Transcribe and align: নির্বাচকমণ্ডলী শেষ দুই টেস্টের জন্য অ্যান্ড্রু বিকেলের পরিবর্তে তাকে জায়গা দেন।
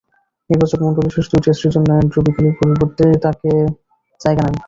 নির্বাচকমণ্ডলী 0.49 1.09
শেষ 1.09 1.25
দুই 1.31 1.41
টেস্টের 1.45 1.71
জন্য 1.75 1.89
অ্যান্ড্রু 1.91 2.19
বিকেলের 2.25 2.55
পরিবর্তে 2.59 3.05
তাকে 3.25 3.51
জায়গা 4.21 4.43
দেন। 4.45 4.55